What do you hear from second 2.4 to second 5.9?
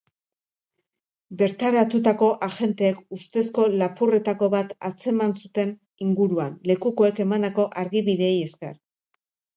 agenteek ustezko lapurretako bat atzeman zuten